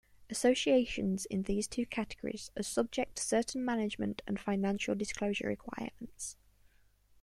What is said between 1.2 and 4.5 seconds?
in these two categories are subject to certain management and